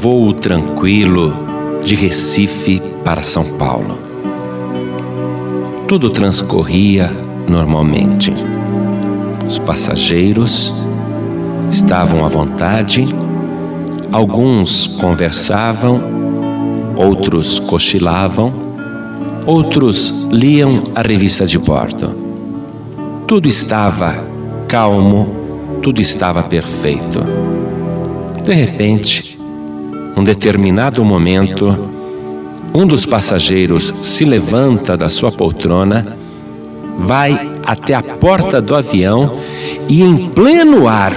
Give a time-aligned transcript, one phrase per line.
[0.00, 1.36] voo tranquilo
[1.84, 3.98] de Recife para São Paulo.
[5.86, 7.10] Tudo transcorria
[7.46, 8.32] normalmente.
[9.46, 10.72] Os passageiros
[11.68, 13.04] estavam à vontade,
[14.10, 16.00] alguns conversavam,
[16.96, 18.54] outros cochilavam,
[19.44, 22.14] outros liam a revista de bordo.
[23.26, 24.24] Tudo estava
[24.66, 25.28] calmo,
[25.82, 27.20] tudo estava perfeito.
[28.42, 29.29] De repente,
[30.20, 31.74] um determinado momento,
[32.74, 36.14] um dos passageiros se levanta da sua poltrona,
[36.98, 39.38] vai até a porta do avião
[39.88, 41.14] e, em pleno ar,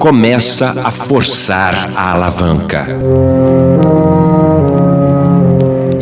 [0.00, 2.88] começa a forçar a alavanca.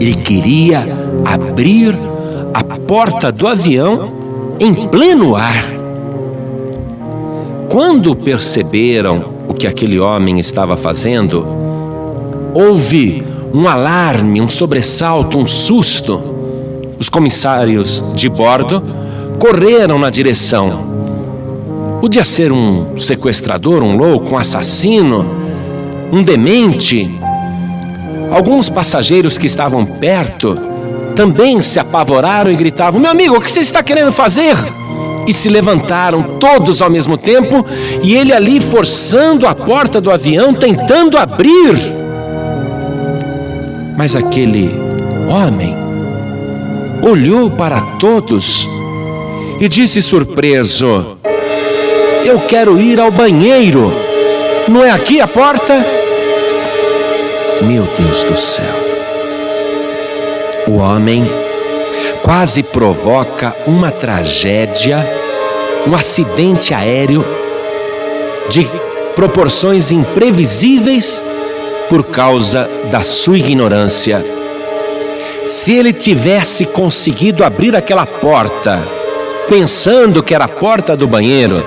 [0.00, 0.86] Ele queria
[1.26, 1.94] abrir
[2.54, 4.10] a porta do avião
[4.58, 5.66] em pleno ar.
[7.68, 11.61] Quando perceberam o que aquele homem estava fazendo,
[12.54, 16.22] houve um alarme, um sobressalto, um susto.
[16.98, 18.82] Os comissários de bordo
[19.38, 20.92] correram na direção.
[22.00, 25.26] Podia ser um sequestrador, um louco, um assassino,
[26.12, 27.12] um demente.
[28.30, 30.58] Alguns passageiros que estavam perto
[31.14, 34.56] também se apavoraram e gritavam: Meu amigo, o que você está querendo fazer?
[35.26, 37.64] E se levantaram todos ao mesmo tempo
[38.02, 42.01] e ele ali forçando a porta do avião, tentando abrir.
[43.96, 44.70] Mas aquele
[45.28, 45.76] homem
[47.02, 48.68] olhou para todos
[49.60, 51.16] e disse surpreso:
[52.24, 53.92] Eu quero ir ao banheiro.
[54.68, 55.84] Não é aqui a porta?
[57.62, 58.82] Meu Deus do céu.
[60.66, 61.28] O homem
[62.22, 65.06] quase provoca uma tragédia,
[65.86, 67.24] um acidente aéreo
[68.48, 68.66] de
[69.14, 71.22] proporções imprevisíveis
[71.92, 74.24] por causa da sua ignorância.
[75.44, 78.82] Se ele tivesse conseguido abrir aquela porta,
[79.46, 81.62] pensando que era a porta do banheiro,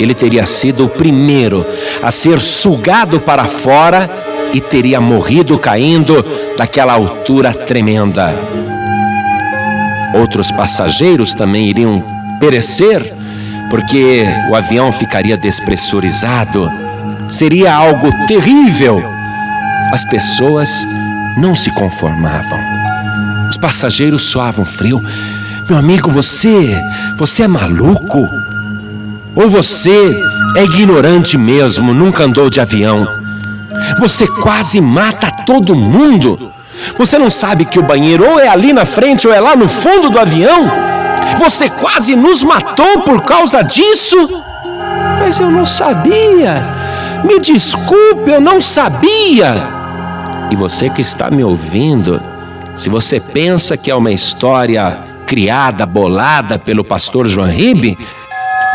[0.00, 1.66] ele teria sido o primeiro
[2.02, 4.08] a ser sugado para fora
[4.54, 6.24] e teria morrido caindo
[6.56, 8.34] daquela altura tremenda.
[10.14, 12.02] Outros passageiros também iriam
[12.40, 13.14] perecer,
[13.68, 16.72] porque o avião ficaria despressurizado.
[17.28, 19.11] Seria algo terrível.
[19.92, 20.86] As pessoas
[21.36, 22.58] não se conformavam.
[23.50, 25.04] Os passageiros suavam frio.
[25.68, 26.74] Meu amigo, você,
[27.18, 28.26] você é maluco?
[29.36, 30.18] Ou você
[30.56, 33.06] é ignorante mesmo, nunca andou de avião?
[34.00, 36.50] Você quase mata todo mundo.
[36.96, 39.68] Você não sabe que o banheiro ou é ali na frente ou é lá no
[39.68, 40.70] fundo do avião?
[41.38, 44.16] Você quase nos matou por causa disso?
[45.20, 46.64] Mas eu não sabia.
[47.24, 49.81] Me desculpe, eu não sabia.
[50.50, 52.20] E você que está me ouvindo,
[52.76, 57.98] se você pensa que é uma história criada, bolada pelo pastor João Ribe,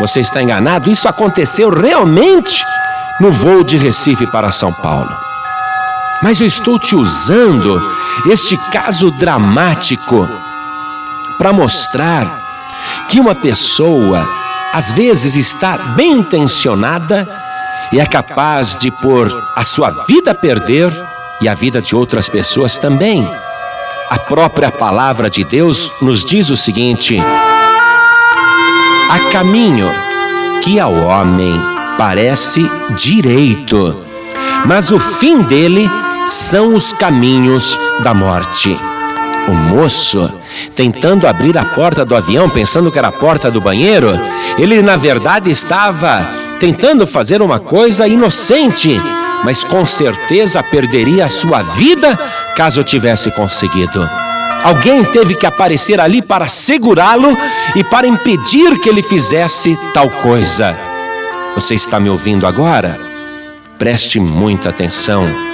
[0.00, 0.90] você está enganado.
[0.90, 2.64] Isso aconteceu realmente
[3.20, 5.10] no voo de Recife para São Paulo.
[6.22, 7.80] Mas eu estou te usando
[8.26, 10.28] este caso dramático
[11.36, 12.40] para mostrar
[13.08, 14.28] que uma pessoa
[14.72, 17.26] às vezes está bem intencionada
[17.92, 20.92] e é capaz de pôr a sua vida a perder
[21.40, 23.28] e a vida de outras pessoas também.
[24.10, 27.18] A própria palavra de Deus nos diz o seguinte:
[29.10, 29.90] há caminho
[30.62, 31.60] que ao homem
[31.96, 34.04] parece direito,
[34.66, 35.88] mas o fim dele
[36.26, 38.78] são os caminhos da morte.
[39.48, 40.30] O moço,
[40.74, 44.12] tentando abrir a porta do avião, pensando que era a porta do banheiro,
[44.58, 46.28] ele na verdade estava
[46.60, 49.00] tentando fazer uma coisa inocente,
[49.44, 52.16] mas com certeza perderia a sua vida
[52.56, 54.08] caso tivesse conseguido.
[54.64, 57.36] Alguém teve que aparecer ali para segurá-lo
[57.76, 60.76] e para impedir que ele fizesse tal coisa.
[61.54, 62.98] Você está me ouvindo agora?
[63.78, 65.48] Preste muita atenção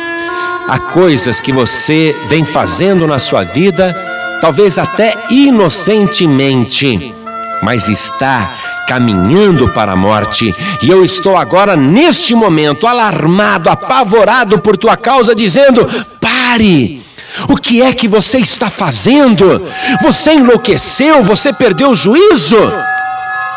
[0.67, 3.95] Há coisas que você vem fazendo na sua vida,
[4.41, 7.15] talvez até inocentemente,
[7.63, 8.51] mas está
[8.87, 10.55] caminhando para a morte.
[10.83, 15.87] E eu estou agora, neste momento, alarmado, apavorado por tua causa, dizendo:
[16.21, 17.03] pare!
[17.49, 19.67] O que é que você está fazendo?
[20.03, 22.57] Você enlouqueceu, você perdeu o juízo.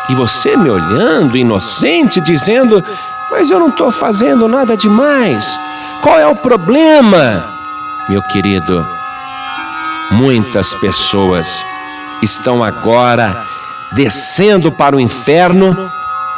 [0.08, 2.84] E você me olhando, inocente, dizendo:
[3.30, 5.58] Mas eu não estou fazendo nada demais.
[6.02, 7.44] Qual é o problema?
[8.08, 8.86] Meu querido,
[10.10, 11.64] muitas pessoas
[12.22, 13.44] estão agora
[13.92, 15.90] descendo para o inferno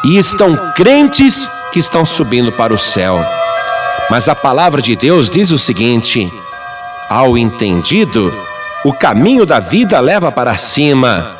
[0.04, 3.24] e estão crentes que estão subindo para o céu.
[4.08, 6.32] Mas a palavra de Deus diz o seguinte:
[7.08, 8.32] ao entendido,
[8.84, 11.36] o caminho da vida leva para cima,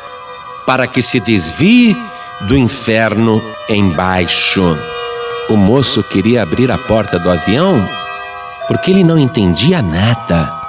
[0.67, 1.97] para que se desvie
[2.43, 4.79] do inferno embaixo.
[5.49, 7.89] O moço queria abrir a porta do avião
[8.69, 10.60] porque ele não entendia nada.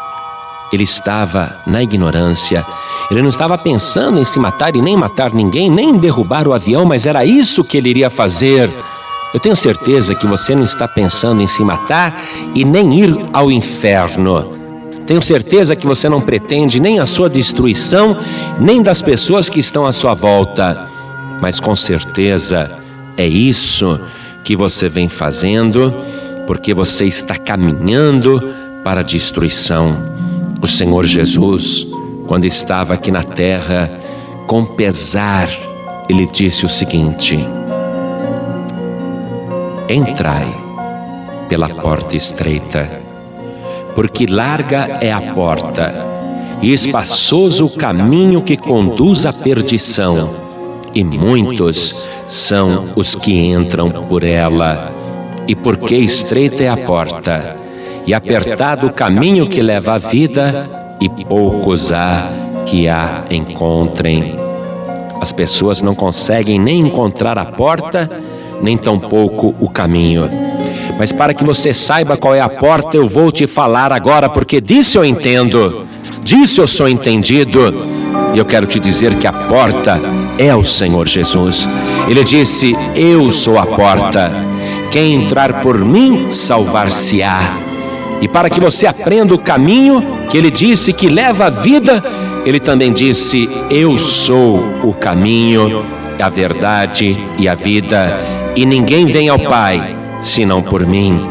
[0.71, 2.65] Ele estava na ignorância.
[3.09, 6.53] Ele não estava pensando em se matar e nem matar ninguém, nem em derrubar o
[6.53, 8.69] avião, mas era isso que ele iria fazer.
[9.33, 12.21] Eu tenho certeza que você não está pensando em se matar
[12.53, 14.59] e nem ir ao inferno.
[15.06, 18.17] Tenho certeza que você não pretende nem a sua destruição,
[18.59, 20.88] nem das pessoas que estão à sua volta.
[21.41, 22.69] Mas com certeza
[23.17, 24.00] é isso
[24.44, 25.94] que você vem fazendo,
[26.47, 28.53] porque você está caminhando
[28.83, 30.20] para a destruição.
[30.61, 31.87] O Senhor Jesus,
[32.27, 33.91] quando estava aqui na terra,
[34.45, 35.49] com pesar,
[36.07, 37.39] ele disse o seguinte:
[39.89, 40.53] Entrai
[41.49, 43.01] pela porta estreita,
[43.95, 46.05] porque larga é a porta
[46.61, 50.31] e espaçoso o caminho que conduz à perdição,
[50.93, 54.91] e muitos são os que entram por ela.
[55.47, 57.60] E porque estreita é a porta
[58.06, 60.69] e apertado o caminho que leva à vida,
[61.00, 62.30] e poucos há
[62.65, 64.36] que a encontrem.
[65.19, 68.09] As pessoas não conseguem nem encontrar a porta,
[68.62, 70.30] nem tampouco o caminho.
[70.98, 74.62] Mas para que você saiba qual é a porta, eu vou te falar agora, porque
[74.62, 75.86] disso eu entendo,
[76.24, 77.89] disso eu sou entendido.
[78.33, 80.00] E eu quero te dizer que a porta
[80.38, 81.68] é o Senhor Jesus.
[82.07, 84.31] Ele disse: Eu sou a porta.
[84.92, 87.70] Quem entrar por mim, salvar-se-á
[88.21, 92.03] e para que você aprenda o caminho que ele disse que leva à vida,
[92.45, 95.83] ele também disse: Eu sou o caminho,
[96.19, 98.19] a verdade e a vida,
[98.56, 101.27] e ninguém vem ao Pai senão por mim.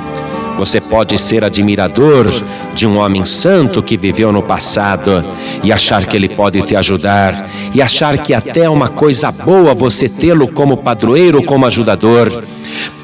[0.59, 2.27] Você pode ser admirador
[2.75, 5.25] de um homem santo que viveu no passado
[5.63, 9.75] e achar que ele pode te ajudar, e achar que até é uma coisa boa
[9.75, 12.43] você tê-lo como padroeiro, como ajudador.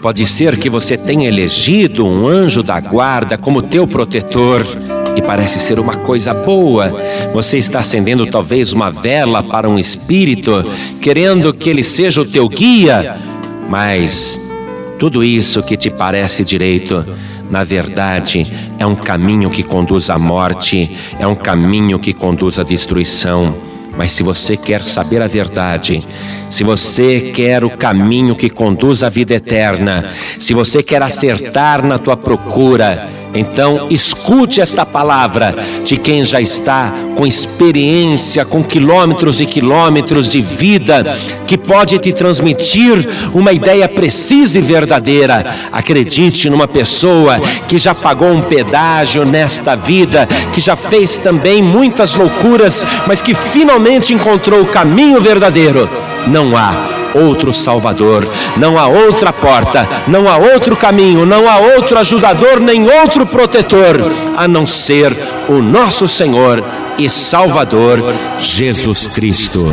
[0.06, 4.64] Pode ser que você tenha elegido um anjo da guarda como teu protetor
[5.16, 6.96] e parece ser uma coisa boa.
[7.34, 10.64] Você está acendendo talvez uma vela para um espírito,
[11.00, 13.16] querendo que ele seja o teu guia,
[13.68, 14.40] mas
[14.96, 17.04] tudo isso que te parece direito
[17.50, 18.46] na verdade,
[18.78, 20.88] é um caminho que conduz à morte,
[21.18, 23.56] é um caminho que conduz à destruição.
[23.96, 26.06] Mas se você quer saber a verdade,
[26.50, 31.98] se você quer o caminho que conduz à vida eterna, se você quer acertar na
[31.98, 35.54] tua procura, então, escute esta palavra
[35.84, 41.16] de quem já está com experiência, com quilômetros e quilômetros de vida,
[41.46, 45.44] que pode te transmitir uma ideia precisa e verdadeira.
[45.72, 52.14] Acredite numa pessoa que já pagou um pedágio nesta vida, que já fez também muitas
[52.14, 55.88] loucuras, mas que finalmente encontrou o caminho verdadeiro.
[56.26, 61.98] Não há outro Salvador, não há outra porta, não há outro caminho, não há outro
[61.98, 65.16] ajudador, nem outro protetor, a não ser
[65.48, 66.62] o nosso Senhor
[66.98, 69.72] e Salvador Jesus Cristo.